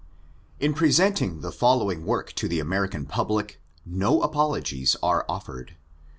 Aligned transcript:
•••'In 0.65 0.73
presentiiig 0.73 1.41
the 1.41 1.51
following 1.51 2.07
work 2.07 2.33
to 2.33 2.47
the 2.47 2.59
American 2.59 3.05
public, 3.05 3.61
no 3.85 4.23
apologies 4.23 4.95
are 5.03 5.23
ofiered. 5.29 5.73